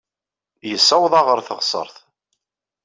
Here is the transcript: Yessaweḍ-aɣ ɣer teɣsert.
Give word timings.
Yessaweḍ-aɣ 0.69 1.25
ɣer 1.27 1.39
teɣsert. 1.47 1.95